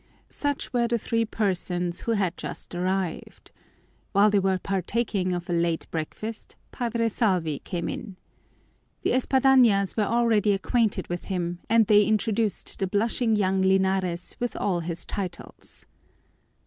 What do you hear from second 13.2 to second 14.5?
young Linares